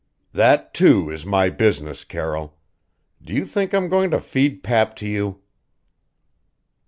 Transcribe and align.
"That, 0.33 0.73
too, 0.73 1.11
is 1.11 1.27
my 1.27 1.51
business, 1.51 2.03
Carroll. 2.03 2.57
Do 3.21 3.33
you 3.33 3.45
think 3.45 3.71
I'm 3.71 3.87
going 3.87 4.09
to 4.09 4.19
feed 4.19 4.63
pap 4.63 4.95
to 4.95 5.07
you?" 5.07 5.41